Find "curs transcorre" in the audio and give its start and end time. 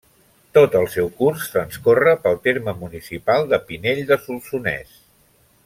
1.19-2.15